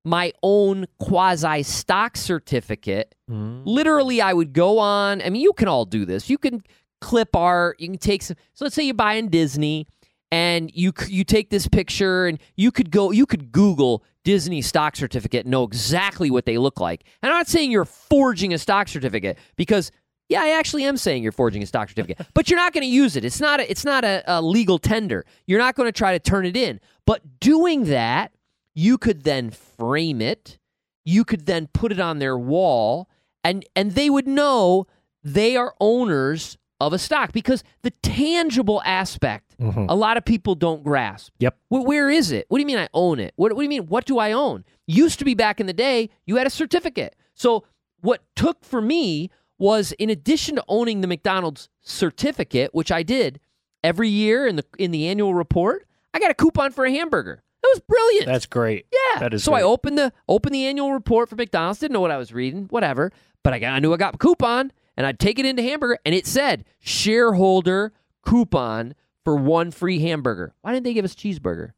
my 0.05 0.33
own 0.43 0.87
quasi 1.01 1.63
stock 1.65 2.17
certificate. 2.17 3.15
Mm. 3.31 3.63
Literally, 3.65 4.21
I 4.21 4.33
would 4.33 4.53
go 4.53 4.79
on. 4.79 5.21
I 5.21 5.31
mean, 5.31 5.43
you 5.43 5.53
can 5.53 5.67
all 5.67 5.85
do 5.85 6.05
this. 6.05 6.31
You 6.31 6.39
can 6.39 6.63
clip 7.01 7.35
art. 7.35 7.81
You 7.81 7.89
can 7.89 7.99
take 7.99 8.23
some. 8.23 8.37
So 8.55 8.65
let's 8.65 8.77
say 8.77 8.85
you 8.85 8.95
buy 8.95 9.15
in 9.15 9.29
Disney, 9.29 9.87
and 10.31 10.71
you 10.75 10.93
you 11.07 11.25
take 11.25 11.51
this 11.51 11.69
picture, 11.69 12.27
and 12.27 12.39
you 12.57 12.73
could 12.73 12.91
go. 12.91 13.11
You 13.11 13.27
could 13.27 13.53
Google 13.53 14.05
Disney 14.25 14.63
stock 14.63 14.97
certificate, 14.97 15.45
and 15.45 15.51
know 15.51 15.65
exactly 15.65 16.31
what 16.31 16.47
they 16.47 16.59
look 16.59 16.81
like. 16.81 17.05
And 17.23 17.31
I'm 17.31 17.39
not 17.39 17.49
saying 17.49 17.71
you're 17.71 17.85
forging 17.85 18.53
a 18.53 18.59
stock 18.59 18.89
certificate 18.89 19.39
because. 19.57 19.91
Yeah, 20.29 20.43
I 20.43 20.59
actually 20.59 20.83
am 20.83 20.97
saying 20.97 21.23
you're 21.23 21.31
forging 21.31 21.63
a 21.63 21.67
stock 21.67 21.89
certificate, 21.89 22.27
but 22.35 22.51
you're 22.51 22.59
not 22.59 22.73
going 22.73 22.83
to 22.83 22.89
use 22.89 23.15
it. 23.15 23.25
It's 23.25 23.41
not 23.41 23.61
a, 23.61 23.71
it's 23.71 23.85
not 23.85 24.03
a, 24.03 24.25
a 24.27 24.43
legal 24.43 24.77
tender. 24.77 25.25
You're 25.47 25.61
not 25.61 25.77
going 25.77 25.87
to 25.87 25.93
try 25.93 26.15
to 26.15 26.19
turn 26.19 26.45
it 26.45 26.57
in. 26.57 26.81
But 27.05 27.39
doing 27.39 27.85
that, 27.85 28.33
you 28.75 28.99
could 28.99 29.23
then 29.23 29.51
frame 29.51 30.21
it. 30.21 30.59
You 31.05 31.25
could 31.25 31.47
then 31.47 31.69
put 31.69 31.93
it 31.93 32.01
on 32.01 32.19
their 32.19 32.37
wall, 32.37 33.09
and 33.45 33.65
and 33.77 33.93
they 33.93 34.11
would 34.11 34.27
know 34.27 34.89
they 35.23 35.57
are 35.57 35.75
owners 35.81 36.59
of 36.81 36.93
a 36.93 36.99
stock 36.99 37.33
because 37.33 37.65
the 37.83 37.91
tangible 38.03 38.83
aspect 38.85 39.57
mm-hmm. 39.59 39.87
a 39.89 39.95
lot 39.95 40.17
of 40.17 40.25
people 40.25 40.55
don't 40.55 40.85
grasp. 40.85 41.33
Yep. 41.39 41.57
Wh- 41.69 41.85
where 41.85 42.11
is 42.11 42.33
it? 42.33 42.47
What 42.49 42.59
do 42.59 42.61
you 42.61 42.67
mean 42.67 42.79
I 42.79 42.89
own 42.93 43.19
it? 43.19 43.33
What, 43.37 43.53
what 43.53 43.61
do 43.61 43.65
you 43.65 43.69
mean? 43.69 43.87
What 43.87 44.05
do 44.05 44.19
I 44.19 44.33
own? 44.33 44.65
Used 44.87 45.19
to 45.19 45.25
be 45.25 45.35
back 45.35 45.61
in 45.61 45.67
the 45.67 45.73
day, 45.73 46.11
you 46.27 46.37
had 46.37 46.47
a 46.47 46.51
certificate. 46.51 47.17
So 47.35 47.65
what 48.01 48.23
took 48.35 48.65
for 48.65 48.81
me 48.81 49.31
was 49.59 49.93
in 49.93 50.11
addition 50.11 50.57
to 50.57 50.65
owning 50.69 51.01
the 51.01 51.07
McDonald's 51.07 51.69
certificate, 51.81 52.75
which 52.75 52.93
I 52.93 53.03
did 53.03 53.41
every 53.83 54.09
year 54.09 54.47
in 54.47 54.57
the 54.57 54.65
in 54.79 54.91
the 54.91 55.09
annual 55.09 55.35
report, 55.35 55.87
I 56.13 56.19
got 56.19 56.31
a 56.31 56.35
coupon 56.35 56.73
for 56.73 56.85
a 56.85 56.91
hamburger. 56.91 57.43
That 57.63 57.69
was 57.73 57.81
brilliant. 57.81 58.27
That's 58.27 58.47
great. 58.47 58.87
Yeah. 58.93 59.21
That 59.21 59.35
is 59.35 59.45
so 59.45 59.55
I 59.55 59.63
opened 59.63 59.99
the 59.99 60.13
opened 60.29 60.55
the 60.55 60.67
annual 60.67 60.93
report 60.93 61.29
for 61.29 61.37
McDonald's. 61.37 61.81
Didn't 61.81 61.95
know 61.95 62.01
what 62.01 62.11
I 62.11 62.17
was 62.17 62.33
reading. 62.33 62.67
Whatever. 62.71 63.13
But 63.43 63.55
I 63.55 63.59
got 63.59 63.73
I 63.73 63.79
knew 63.79 63.93
I 63.93 63.97
got 63.97 64.15
a 64.15 64.19
coupon, 64.19 64.73
and 64.97 65.07
I'd 65.07 65.19
take 65.19 65.39
it 65.39 65.47
into 65.47 65.63
hamburger, 65.63 65.99
and 66.05 66.15
it 66.15 66.27
said 66.27 66.65
shareholder 66.79 67.93
coupon 68.23 68.95
for 69.25 69.37
one 69.37 69.71
free 69.71 69.99
hamburger. 70.01 70.55
Why 70.63 70.73
didn't 70.73 70.85
they 70.85 70.95
give 70.95 71.05
us 71.05 71.15
cheeseburger? 71.15 71.73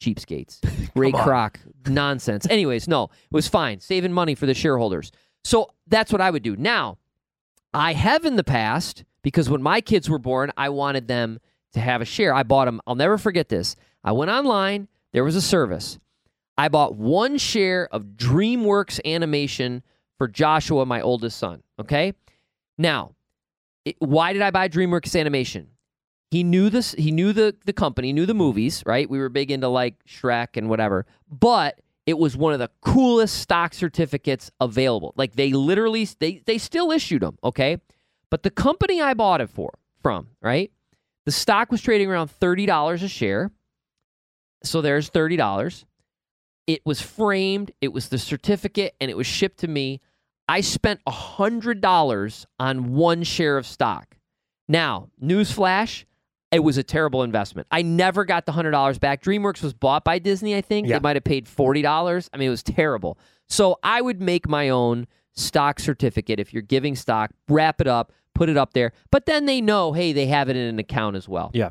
Cheapskates. 0.00 0.60
Ray 0.94 1.12
Kroc 1.12 1.56
nonsense. 1.86 2.46
Anyways, 2.48 2.88
no, 2.88 3.04
it 3.04 3.32
was 3.32 3.48
fine. 3.48 3.80
Saving 3.80 4.12
money 4.12 4.34
for 4.34 4.46
the 4.46 4.54
shareholders. 4.54 5.10
So 5.44 5.70
that's 5.86 6.12
what 6.12 6.20
I 6.20 6.30
would 6.30 6.42
do. 6.42 6.56
Now, 6.56 6.98
I 7.72 7.92
have 7.94 8.24
in 8.24 8.36
the 8.36 8.44
past 8.44 9.04
because 9.22 9.50
when 9.50 9.62
my 9.62 9.80
kids 9.80 10.08
were 10.08 10.18
born, 10.18 10.52
I 10.56 10.68
wanted 10.68 11.08
them 11.08 11.38
to 11.72 11.80
have 11.80 12.00
a 12.00 12.04
share. 12.04 12.34
I 12.34 12.42
bought 12.42 12.66
them. 12.66 12.80
I'll 12.86 12.94
never 12.94 13.18
forget 13.18 13.48
this. 13.48 13.76
I 14.04 14.12
went 14.12 14.30
online. 14.30 14.88
There 15.12 15.24
was 15.24 15.36
a 15.36 15.42
service. 15.42 15.98
I 16.56 16.68
bought 16.68 16.96
one 16.96 17.38
share 17.38 17.88
of 17.92 18.04
DreamWorks 18.16 19.00
animation 19.04 19.82
for 20.16 20.26
Joshua, 20.26 20.84
my 20.86 21.00
oldest 21.00 21.38
son. 21.38 21.62
Okay. 21.78 22.14
Now, 22.78 23.14
it, 23.84 23.96
why 23.98 24.32
did 24.32 24.42
I 24.42 24.50
buy 24.50 24.68
DreamWorks 24.68 25.18
animation? 25.18 25.68
He 26.30 26.44
knew 26.44 26.70
this. 26.70 26.92
He 26.92 27.10
knew 27.10 27.32
the 27.32 27.56
the 27.64 27.72
company, 27.72 28.12
knew 28.12 28.26
the 28.26 28.34
movies. 28.34 28.82
Right. 28.86 29.08
We 29.08 29.18
were 29.18 29.28
big 29.28 29.50
into 29.50 29.68
like 29.68 29.94
Shrek 30.04 30.56
and 30.56 30.68
whatever. 30.68 31.06
But 31.30 31.80
it 32.06 32.18
was 32.18 32.36
one 32.36 32.52
of 32.52 32.58
the 32.58 32.70
coolest 32.82 33.40
stock 33.40 33.74
certificates 33.74 34.50
available. 34.60 35.14
Like 35.16 35.34
they 35.36 35.52
literally, 35.52 36.06
they 36.18 36.42
they 36.44 36.58
still 36.58 36.90
issued 36.90 37.22
them. 37.22 37.38
Okay. 37.42 37.78
But 38.30 38.42
the 38.42 38.50
company 38.50 39.00
I 39.00 39.14
bought 39.14 39.40
it 39.40 39.48
for 39.48 39.78
from, 40.02 40.28
right? 40.42 40.70
The 41.24 41.32
stock 41.32 41.70
was 41.70 41.80
trading 41.80 42.10
around 42.10 42.30
thirty 42.30 42.66
dollars 42.66 43.02
a 43.02 43.08
share. 43.08 43.50
So 44.62 44.82
there's 44.82 45.08
thirty 45.08 45.36
dollars. 45.36 45.86
It 46.66 46.82
was 46.84 47.00
framed. 47.00 47.70
It 47.80 47.94
was 47.94 48.10
the 48.10 48.18
certificate, 48.18 48.94
and 49.00 49.10
it 49.10 49.16
was 49.16 49.26
shipped 49.26 49.60
to 49.60 49.68
me. 49.68 50.02
I 50.48 50.62
spent 50.62 51.00
hundred 51.06 51.80
dollars 51.80 52.46
on 52.58 52.94
one 52.94 53.22
share 53.22 53.58
of 53.58 53.66
stock. 53.66 54.16
Now, 54.66 55.10
newsflash, 55.22 56.04
it 56.50 56.60
was 56.60 56.78
a 56.78 56.82
terrible 56.82 57.22
investment. 57.22 57.68
I 57.70 57.82
never 57.82 58.24
got 58.24 58.46
the 58.46 58.52
hundred 58.52 58.70
dollars 58.70 58.98
back. 58.98 59.22
DreamWorks 59.22 59.62
was 59.62 59.74
bought 59.74 60.04
by 60.04 60.18
Disney, 60.18 60.56
I 60.56 60.62
think. 60.62 60.88
Yeah. 60.88 60.98
They 60.98 61.02
might 61.02 61.16
have 61.16 61.24
paid 61.24 61.46
forty 61.46 61.82
dollars. 61.82 62.30
I 62.32 62.38
mean, 62.38 62.48
it 62.48 62.50
was 62.50 62.62
terrible. 62.62 63.18
So 63.48 63.78
I 63.82 64.00
would 64.00 64.20
make 64.20 64.48
my 64.48 64.68
own 64.68 65.06
stock 65.34 65.80
certificate 65.80 66.40
if 66.40 66.52
you're 66.52 66.62
giving 66.62 66.96
stock, 66.96 67.30
wrap 67.48 67.80
it 67.80 67.86
up, 67.86 68.12
put 68.34 68.48
it 68.48 68.56
up 68.56 68.72
there. 68.72 68.92
But 69.10 69.26
then 69.26 69.46
they 69.46 69.60
know, 69.60 69.92
hey, 69.92 70.12
they 70.12 70.26
have 70.26 70.48
it 70.48 70.56
in 70.56 70.66
an 70.66 70.78
account 70.78 71.16
as 71.16 71.28
well. 71.28 71.50
Yeah. 71.54 71.70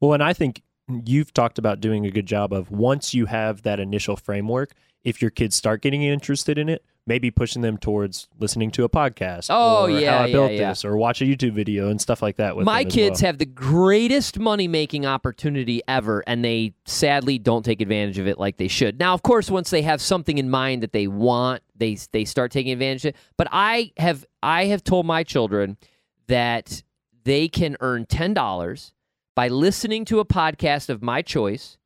Well, 0.00 0.12
and 0.12 0.22
I 0.22 0.32
think 0.32 0.62
you've 1.04 1.32
talked 1.32 1.58
about 1.58 1.80
doing 1.80 2.04
a 2.06 2.10
good 2.10 2.26
job 2.26 2.52
of 2.52 2.70
once 2.70 3.14
you 3.14 3.26
have 3.26 3.62
that 3.62 3.80
initial 3.80 4.16
framework, 4.16 4.72
if 5.02 5.22
your 5.22 5.30
kids 5.30 5.56
start 5.56 5.82
getting 5.82 6.02
interested 6.02 6.58
in 6.58 6.68
it, 6.68 6.84
maybe 7.06 7.30
pushing 7.30 7.62
them 7.62 7.78
towards 7.78 8.28
listening 8.38 8.70
to 8.72 8.84
a 8.84 8.88
podcast. 8.88 9.46
Oh, 9.50 9.84
or 9.84 9.90
yeah, 9.90 10.10
how 10.10 10.24
I 10.24 10.26
yeah, 10.26 10.32
built 10.32 10.52
yeah. 10.52 10.68
this, 10.68 10.84
or 10.84 10.96
watch 10.96 11.22
a 11.22 11.24
YouTube 11.24 11.52
video 11.52 11.88
and 11.88 12.00
stuff 12.00 12.20
like 12.20 12.36
that. 12.36 12.56
With 12.56 12.66
My 12.66 12.84
kids 12.84 13.22
well. 13.22 13.28
have 13.28 13.38
the 13.38 13.46
greatest 13.46 14.38
money 14.38 14.68
making 14.68 15.06
opportunity 15.06 15.82
ever, 15.86 16.24
and 16.26 16.44
they 16.44 16.74
sadly 16.84 17.38
don't 17.38 17.64
take 17.64 17.80
advantage 17.80 18.18
of 18.18 18.26
it 18.26 18.38
like 18.38 18.56
they 18.56 18.68
should. 18.68 18.98
Now, 18.98 19.14
of 19.14 19.22
course, 19.22 19.50
once 19.50 19.70
they 19.70 19.82
have 19.82 20.00
something 20.00 20.38
in 20.38 20.50
mind 20.50 20.82
that 20.82 20.92
they 20.92 21.06
want, 21.06 21.62
they 21.76 21.96
they 22.12 22.24
start 22.24 22.50
taking 22.50 22.72
advantage 22.72 23.04
of 23.04 23.08
it. 23.10 23.16
But 23.36 23.48
I 23.52 23.92
have 23.96 24.24
I 24.42 24.66
have 24.66 24.82
told 24.82 25.06
my 25.06 25.22
children 25.22 25.76
that 26.26 26.82
they 27.24 27.48
can 27.48 27.76
earn 27.80 28.06
ten 28.06 28.34
dollars 28.34 28.92
by 29.34 29.48
listening 29.48 30.04
to 30.06 30.18
a 30.18 30.24
podcast 30.24 30.88
of 30.88 31.02
my 31.02 31.22
choice 31.22 31.76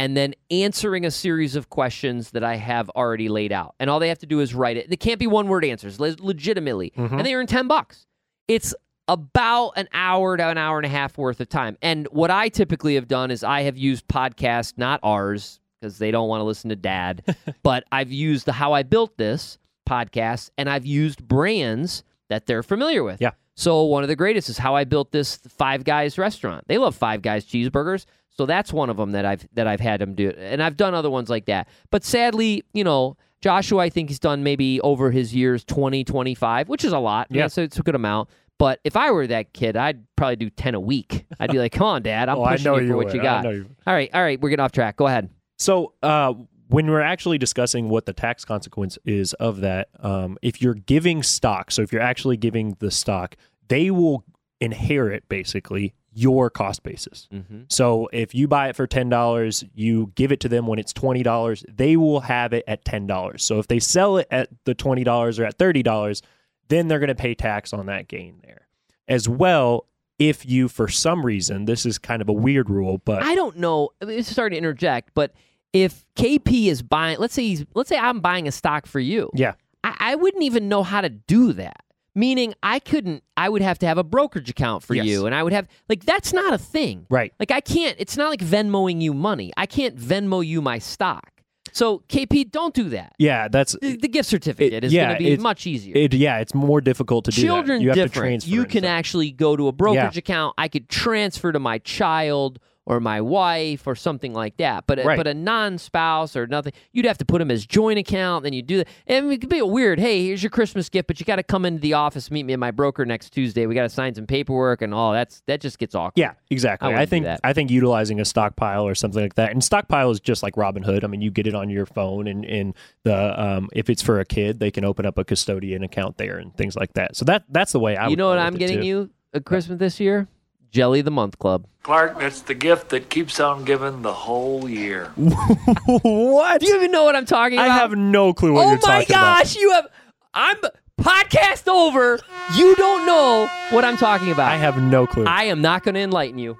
and 0.00 0.16
then 0.16 0.34
answering 0.50 1.04
a 1.04 1.10
series 1.10 1.56
of 1.56 1.68
questions 1.68 2.30
that 2.30 2.42
I 2.42 2.56
have 2.56 2.88
already 2.90 3.28
laid 3.28 3.52
out. 3.52 3.74
And 3.78 3.90
all 3.90 3.98
they 3.98 4.08
have 4.08 4.20
to 4.20 4.26
do 4.26 4.40
is 4.40 4.54
write 4.54 4.78
it. 4.78 4.88
They 4.88 4.96
can't 4.96 5.20
be 5.20 5.26
one 5.26 5.46
word 5.46 5.62
answers, 5.62 6.00
le- 6.00 6.16
legitimately. 6.18 6.94
Mm-hmm. 6.96 7.18
And 7.18 7.26
they 7.26 7.34
earn 7.34 7.46
10 7.46 7.68
bucks. 7.68 8.06
It's 8.48 8.74
about 9.08 9.72
an 9.76 9.90
hour 9.92 10.38
to 10.38 10.48
an 10.48 10.56
hour 10.56 10.78
and 10.78 10.86
a 10.86 10.88
half 10.88 11.18
worth 11.18 11.38
of 11.38 11.50
time. 11.50 11.76
And 11.82 12.06
what 12.12 12.30
I 12.30 12.48
typically 12.48 12.94
have 12.94 13.08
done 13.08 13.30
is 13.30 13.44
I 13.44 13.60
have 13.64 13.76
used 13.76 14.08
podcasts, 14.08 14.72
not 14.78 15.00
ours, 15.02 15.60
because 15.78 15.98
they 15.98 16.10
don't 16.10 16.30
want 16.30 16.40
to 16.40 16.44
listen 16.44 16.70
to 16.70 16.76
dad, 16.76 17.36
but 17.62 17.84
I've 17.92 18.10
used 18.10 18.46
the 18.46 18.52
How 18.52 18.72
I 18.72 18.84
Built 18.84 19.18
This 19.18 19.58
podcast 19.86 20.48
and 20.56 20.70
I've 20.70 20.86
used 20.86 21.28
brands 21.28 22.04
that 22.30 22.46
they're 22.46 22.62
familiar 22.62 23.04
with. 23.04 23.20
Yeah. 23.20 23.32
So 23.54 23.82
one 23.84 24.02
of 24.02 24.08
the 24.08 24.16
greatest 24.16 24.48
is 24.48 24.56
How 24.56 24.76
I 24.76 24.84
Built 24.84 25.12
This 25.12 25.36
Five 25.36 25.84
Guys 25.84 26.16
restaurant. 26.16 26.64
They 26.68 26.78
love 26.78 26.94
Five 26.94 27.20
Guys 27.20 27.44
cheeseburgers. 27.44 28.06
So 28.36 28.46
that's 28.46 28.72
one 28.72 28.88
of 28.90 28.96
them 28.96 29.12
that 29.12 29.24
I've 29.24 29.46
that 29.54 29.66
I've 29.66 29.80
had 29.80 30.00
them 30.00 30.14
do, 30.14 30.30
and 30.30 30.62
I've 30.62 30.76
done 30.76 30.94
other 30.94 31.10
ones 31.10 31.28
like 31.28 31.46
that. 31.46 31.68
But 31.90 32.04
sadly, 32.04 32.62
you 32.72 32.84
know, 32.84 33.16
Joshua, 33.42 33.78
I 33.82 33.90
think 33.90 34.08
he's 34.08 34.18
done 34.18 34.42
maybe 34.42 34.80
over 34.82 35.10
his 35.10 35.34
years 35.34 35.64
20, 35.64 36.04
25, 36.04 36.68
which 36.68 36.84
is 36.84 36.92
a 36.92 36.98
lot. 36.98 37.26
Yeah. 37.30 37.48
so 37.48 37.62
it's 37.62 37.78
a 37.78 37.82
good 37.82 37.94
amount. 37.94 38.28
But 38.58 38.80
if 38.84 38.94
I 38.96 39.10
were 39.10 39.26
that 39.26 39.52
kid, 39.54 39.76
I'd 39.76 40.04
probably 40.16 40.36
do 40.36 40.50
ten 40.50 40.74
a 40.74 40.80
week. 40.80 41.26
I'd 41.40 41.50
be 41.50 41.58
like, 41.58 41.72
"Come 41.72 41.86
on, 41.86 42.02
Dad, 42.02 42.28
I'm 42.28 42.38
Oh, 42.38 42.44
I 42.44 42.52
pushing 42.52 42.64
know 42.64 42.74
you 42.76 42.80
for 42.80 42.84
you 42.86 42.96
what 42.96 43.06
would. 43.06 43.14
you 43.14 43.22
got." 43.22 43.44
you. 43.44 43.66
All 43.86 43.94
right, 43.94 44.10
all 44.12 44.22
right, 44.22 44.38
we're 44.40 44.50
getting 44.50 44.62
off 44.64 44.72
track. 44.72 44.96
Go 44.96 45.06
ahead. 45.06 45.30
So, 45.58 45.94
uh, 46.02 46.34
when 46.68 46.88
we're 46.90 47.00
actually 47.00 47.38
discussing 47.38 47.88
what 47.88 48.06
the 48.06 48.12
tax 48.12 48.44
consequence 48.44 48.96
is 49.04 49.32
of 49.34 49.60
that, 49.62 49.88
um, 50.00 50.36
if 50.42 50.60
you're 50.62 50.74
giving 50.74 51.22
stock, 51.22 51.70
so 51.70 51.82
if 51.82 51.90
you're 51.92 52.00
actually 52.02 52.36
giving 52.36 52.76
the 52.80 52.90
stock, 52.90 53.34
they 53.68 53.90
will 53.90 54.24
inherit 54.60 55.28
basically 55.28 55.94
your 56.12 56.50
cost 56.50 56.82
basis. 56.82 57.28
Mm-hmm. 57.32 57.62
So 57.68 58.08
if 58.12 58.34
you 58.34 58.48
buy 58.48 58.68
it 58.68 58.76
for 58.76 58.86
ten 58.86 59.08
dollars, 59.08 59.64
you 59.74 60.12
give 60.14 60.32
it 60.32 60.40
to 60.40 60.48
them 60.48 60.66
when 60.66 60.78
it's 60.78 60.92
twenty 60.92 61.22
dollars, 61.22 61.64
they 61.68 61.96
will 61.96 62.20
have 62.20 62.52
it 62.52 62.64
at 62.66 62.84
ten 62.84 63.06
dollars. 63.06 63.44
So 63.44 63.58
if 63.58 63.68
they 63.68 63.78
sell 63.78 64.18
it 64.18 64.26
at 64.30 64.48
the 64.64 64.74
twenty 64.74 65.04
dollars 65.04 65.38
or 65.38 65.44
at 65.44 65.58
thirty 65.58 65.82
dollars, 65.82 66.22
then 66.68 66.88
they're 66.88 66.98
going 66.98 67.08
to 67.08 67.14
pay 67.14 67.34
tax 67.34 67.72
on 67.72 67.86
that 67.86 68.08
gain 68.08 68.40
there. 68.44 68.66
As 69.08 69.28
well, 69.28 69.86
if 70.18 70.46
you 70.46 70.68
for 70.68 70.88
some 70.88 71.24
reason, 71.24 71.64
this 71.64 71.86
is 71.86 71.98
kind 71.98 72.22
of 72.22 72.28
a 72.28 72.32
weird 72.32 72.70
rule, 72.70 72.98
but 72.98 73.22
I 73.22 73.34
don't 73.34 73.56
know. 73.56 73.90
Sorry 74.22 74.50
to 74.50 74.56
interject, 74.56 75.10
but 75.14 75.32
if 75.72 76.04
KP 76.16 76.66
is 76.66 76.82
buying, 76.82 77.18
let's 77.18 77.34
say 77.34 77.42
he's, 77.42 77.64
let's 77.74 77.88
say 77.88 77.96
I'm 77.96 78.20
buying 78.20 78.48
a 78.48 78.52
stock 78.52 78.86
for 78.86 79.00
you. 79.00 79.30
yeah, 79.34 79.54
I, 79.84 79.96
I 80.00 80.14
wouldn't 80.16 80.42
even 80.42 80.68
know 80.68 80.82
how 80.82 81.00
to 81.00 81.08
do 81.08 81.52
that. 81.54 81.84
Meaning, 82.14 82.54
I 82.62 82.80
couldn't. 82.80 83.22
I 83.36 83.48
would 83.48 83.62
have 83.62 83.78
to 83.80 83.86
have 83.86 83.96
a 83.98 84.02
brokerage 84.04 84.50
account 84.50 84.82
for 84.82 84.94
Yes. 84.94 85.06
you, 85.06 85.26
and 85.26 85.34
I 85.34 85.42
would 85.42 85.52
have 85.52 85.68
like 85.88 86.04
that's 86.04 86.32
not 86.32 86.52
a 86.52 86.58
thing. 86.58 87.06
right. 87.08 87.32
Like 87.38 87.50
I 87.50 87.60
can't. 87.60 87.96
It's 87.98 88.16
not 88.16 88.30
like 88.30 88.40
Venmoing 88.40 89.00
you 89.00 89.14
money. 89.14 89.52
I 89.56 89.66
can't 89.66 89.96
Venmo 89.96 90.44
you 90.44 90.60
my 90.60 90.78
stock. 90.78 91.30
So 91.72 92.00
KP, 92.08 92.50
don't 92.50 92.74
do 92.74 92.88
that. 92.88 93.12
Yeah, 93.20 93.46
that's 93.46 93.76
The, 93.80 93.96
the 93.96 94.08
gift 94.08 94.28
certificate 94.28 94.72
It- 94.72 94.84
is 94.84 94.92
yeah, 94.92 95.06
going 95.12 95.18
to 95.18 95.36
be 95.36 95.42
much 95.42 95.68
easier. 95.68 95.92
It, 95.96 96.12
yeah, 96.14 96.38
it's 96.38 96.52
more 96.52 96.80
difficult 96.80 97.26
to 97.26 97.30
do 97.30 97.42
Children. 97.42 97.80
You 97.80 97.90
have 97.90 97.94
different. 97.96 98.12
to 98.14 98.20
transfer. 98.20 98.50
you 98.50 98.64
can 98.64 98.82
stuff. 98.82 98.90
actually 98.90 99.30
go 99.30 99.54
to 99.54 99.68
a 99.68 99.72
brokerage 99.72 100.16
account. 100.16 100.54
I 100.58 100.66
could 100.66 100.88
transfer 100.88 101.52
to 101.52 101.60
my 101.60 101.78
child 101.78 102.58
or 102.86 102.98
my 102.98 103.20
wife 103.20 103.86
or 103.86 103.94
something 103.94 104.32
like 104.32 104.56
that. 104.56 104.84
But 104.86 104.98
a, 104.98 105.04
Right. 105.04 105.16
but 105.16 105.26
a 105.26 105.34
non-spouse 105.34 106.34
or 106.34 106.46
nothing, 106.46 106.72
you'd 106.92 107.04
have 107.04 107.18
to 107.18 107.24
put 107.24 107.38
them 107.38 107.50
as 107.50 107.64
joint 107.66 107.98
account. 107.98 108.44
Then 108.44 108.52
you 108.52 108.62
do 108.62 108.78
that, 108.78 108.88
and 109.06 109.30
it 109.32 109.40
could 109.40 109.50
be 109.50 109.58
a 109.58 109.66
weird. 109.66 110.00
Hey, 110.00 110.26
here's 110.26 110.42
your 110.42 110.50
Christmas 110.50 110.88
gift, 110.88 111.06
but 111.06 111.20
you 111.20 111.26
got 111.26 111.36
to 111.36 111.42
come 111.42 111.64
into 111.64 111.80
the 111.80 111.92
office, 111.94 112.30
meet 112.30 112.44
me 112.44 112.52
at 112.52 112.58
my 112.58 112.70
broker 112.70 113.04
next 113.04 113.30
Tuesday. 113.30 113.66
We 113.66 113.74
got 113.74 113.82
to 113.82 113.88
sign 113.88 114.14
some 114.14 114.26
paperwork 114.26 114.82
and 114.82 114.92
all. 114.94 115.12
That's 115.12 115.42
that 115.46 115.60
just 115.60 115.78
gets 115.78 115.94
awkward. 115.94 116.20
Yeah, 116.20 116.32
exactly. 116.50 116.92
I 116.92 117.02
I, 117.02 117.06
think 117.06 117.24
that. 117.26 117.40
I 117.44 117.52
think 117.52 117.70
utilizing 117.70 118.18
a 118.20 118.24
stockpile 118.24 118.86
or 118.86 118.94
something 118.94 119.22
like 119.22 119.34
that, 119.34 119.52
and 119.52 119.62
stockpile 119.62 120.10
is 120.10 120.18
just 120.20 120.42
like 120.42 120.54
Robinhood. 120.54 121.04
I 121.04 121.06
mean, 121.06 121.20
you 121.20 121.30
get 121.30 121.46
it 121.46 121.54
on 121.54 121.70
your 121.70 121.86
phone, 121.86 122.26
and 122.26 122.44
and 122.44 122.74
the 123.04 123.40
um, 123.40 123.68
if 123.72 123.88
it's 123.90 124.02
for 124.02 124.20
a 124.20 124.24
kid, 124.24 124.58
they 124.58 124.70
can 124.70 124.84
open 124.84 125.06
up 125.06 125.18
a 125.18 125.24
custodian 125.24 125.82
account 125.84 126.16
there 126.16 126.38
and 126.38 126.56
things 126.56 126.76
like 126.76 126.94
that. 126.94 127.14
So 127.16 127.24
that 127.26 127.44
that's 127.50 127.72
the 127.72 127.80
way 127.80 127.96
I. 127.96 128.08
you 128.08 128.16
know 128.16 128.28
what 128.28 128.38
I'm 128.38 128.56
getting 128.56 128.80
too. 128.80 128.86
you 128.86 129.10
at 129.32 129.44
Christmas 129.44 129.78
this 129.78 130.00
year? 130.00 130.26
Jelly 130.70 131.02
the 131.02 131.10
Month 131.10 131.38
Club. 131.38 131.66
Clark, 131.82 132.18
that's 132.20 132.42
the 132.42 132.54
gift 132.54 132.90
that 132.90 133.08
keeps 133.10 133.40
on 133.40 133.64
giving 133.64 134.02
the 134.02 134.12
whole 134.12 134.68
year. 134.68 135.06
what? 135.16 136.60
Do 136.60 136.66
you 136.66 136.76
even 136.76 136.90
know 136.90 137.04
what 137.04 137.16
I'm 137.16 137.24
talking 137.24 137.58
about? 137.58 137.70
I 137.70 137.74
about? 137.76 137.90
have 137.90 137.98
no 137.98 138.32
clue 138.34 138.52
what 138.52 138.66
oh 138.66 138.70
you're 138.70 138.78
my 138.82 139.00
talking 139.04 139.16
about. 139.16 139.38
gosh, 139.38 139.56
you 139.56 139.72
have. 139.72 139.86
I'm 140.34 140.56
podcast 141.00 141.66
over. 141.68 142.18
You 142.56 142.76
don't 142.76 143.06
know 143.06 143.48
what 143.70 143.84
I'm 143.84 143.96
talking 143.96 144.30
about. 144.30 144.52
I 144.52 144.56
have 144.56 144.80
no 144.80 145.06
clue. 145.06 145.24
I 145.26 145.44
am 145.44 145.62
not 145.62 145.82
going 145.82 145.94
to 145.94 146.00
enlighten 146.00 146.38
you. 146.38 146.56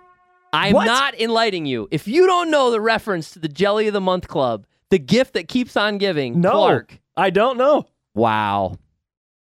I'm 0.52 0.72
What? 0.72 0.86
not 0.86 1.20
enlightening 1.20 1.66
you. 1.66 1.86
If 1.90 2.08
you 2.08 2.26
don't 2.26 2.50
know 2.50 2.70
the 2.70 2.80
reference 2.80 3.30
to 3.32 3.38
the 3.38 3.48
Jelly 3.48 3.86
of 3.86 3.92
the 3.92 4.00
Month 4.00 4.26
Club, 4.26 4.66
the 4.88 4.98
gift 4.98 5.34
that 5.34 5.46
keeps 5.48 5.76
on 5.76 5.98
giving, 5.98 6.40
no, 6.40 6.50
Clark. 6.52 6.98
I 7.16 7.30
don't 7.30 7.56
know. 7.58 7.86
Wow. 8.14 8.78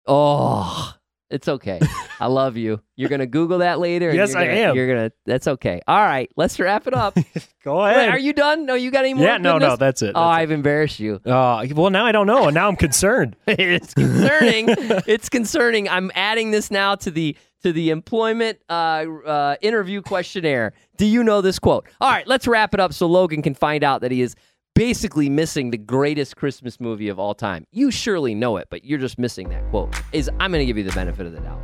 Oh, 0.07 0.95
it's 1.33 1.49
okay. 1.49 1.81
I 2.21 2.27
love 2.27 2.57
you. 2.57 2.81
You're 2.95 3.09
gonna 3.09 3.27
Google 3.27 3.59
that 3.59 3.79
later. 3.79 4.13
Yes, 4.13 4.31
you're 4.33 4.39
I 4.39 4.45
am. 4.45 4.77
You're 4.77 4.87
gonna. 4.87 5.13
That's 5.27 5.49
okay. 5.49 5.81
All 5.89 6.03
right. 6.03 6.31
Let's 6.37 6.61
wrap 6.61 6.87
it 6.87 6.95
up. 6.95 7.17
Go 7.65 7.83
Wait, 7.83 7.93
ahead. 7.93 8.11
are 8.11 8.19
you 8.19 8.33
done? 8.33 8.67
No, 8.67 8.75
you 8.75 8.91
got 8.91 9.05
any 9.05 9.15
more? 9.15 9.25
yeah, 9.25 9.39
no, 9.39 9.59
no, 9.59 9.77
that's 9.77 10.03
it. 10.03 10.13
Oh, 10.15 10.23
I've 10.23 10.51
embarrassed 10.51 11.01
you. 11.01 11.21
it. 11.25 11.27
Uh, 11.27 11.65
well, 11.75 11.91
now 11.91 12.07
I 12.07 12.13
don't 12.13 12.27
know. 12.27 12.47
And 12.47 12.55
now 12.55 12.69
I'm 12.69 12.77
concerned. 12.77 13.37
it's 13.47 13.95
concerning. 13.95 14.67
it's 14.69 15.29
concerning. 15.29 15.89
I'm 15.89 16.11
adding 16.15 16.51
this 16.51 16.71
now 16.71 16.95
to 16.97 17.11
the 17.11 17.37
to 17.63 17.73
the 17.73 17.91
employment 17.91 18.59
uh, 18.69 19.05
uh, 19.25 19.57
interview 19.61 20.03
questionnaire. 20.03 20.73
Do 20.97 21.07
you 21.07 21.25
know 21.25 21.41
this 21.41 21.59
quote? 21.59 21.89
All 22.01 22.11
right, 22.11 22.27
let's 22.27 22.47
wrap 22.47 22.75
it 22.75 22.81
up 22.81 22.93
so 22.93 23.07
Logan 23.07 23.43
can 23.43 23.55
find 23.55 23.83
out 23.85 24.01
that 24.03 24.11
he 24.11 24.21
is 24.21 24.37
basically 24.75 25.29
missing 25.29 25.71
the 25.71 25.79
greatest 25.79 26.37
Christmas 26.37 26.81
movie 26.81 27.09
of 27.09 27.19
all 27.19 27.35
time. 27.35 27.67
You 27.73 27.91
surely 27.91 28.35
know 28.35 28.57
it, 28.57 28.69
but 28.71 28.85
you're 28.85 28.99
just 28.99 29.19
missing 29.19 29.49
that 29.51 29.69
quote. 29.71 29.95
Is 30.13 30.31
I'm 30.41 30.51
going 30.51 30.61
to 30.61 30.67
give 30.67 30.79
you 30.79 30.85
the 30.85 30.93
benefit 30.93 31.27
of 31.27 31.33
the 31.33 31.41
doubt. 31.41 31.61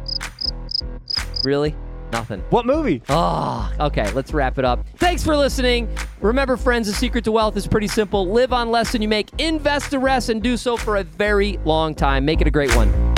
Really? 1.45 1.75
Nothing. 2.13 2.41
what 2.49 2.65
movie? 2.65 3.03
Oh, 3.11 3.71
okay. 3.81 4.11
Let's 4.13 4.33
wrap 4.33 4.59
it 4.59 4.65
up. 4.65 4.87
Thanks 4.97 5.23
for 5.23 5.37
listening. 5.37 5.95
Remember, 6.21 6.57
friends, 6.57 6.87
the 6.87 6.95
secret 6.95 7.25
to 7.25 7.33
wealth 7.33 7.57
is 7.57 7.67
pretty 7.67 7.89
simple. 7.89 8.27
Live 8.27 8.53
on 8.53 8.71
less 8.71 8.93
than 8.93 9.03
you 9.03 9.09
make, 9.09 9.29
invest 9.39 9.91
the 9.91 9.99
rest, 9.99 10.31
and 10.31 10.43
do 10.43 10.57
so 10.57 10.77
for 10.77 10.97
a 10.97 11.05
very 11.05 11.59
long 11.65 11.95
time. 11.95 12.25
Make 12.25 12.41
it 12.41 12.47
a 12.47 12.51
great 12.51 12.75
one. 12.75 13.18